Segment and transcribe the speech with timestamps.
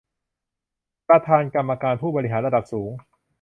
[1.07, 2.91] ประธานกรรมการผู้บริหารระดับสูง